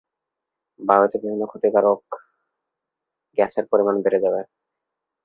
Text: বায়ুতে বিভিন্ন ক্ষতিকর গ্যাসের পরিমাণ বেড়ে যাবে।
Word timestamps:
বায়ুতে 0.79 1.17
বিভিন্ন 1.21 1.43
ক্ষতিকর 1.47 1.85
গ্যাসের 3.37 3.65
পরিমাণ 3.71 3.95
বেড়ে 4.03 4.19
যাবে। 4.25 4.41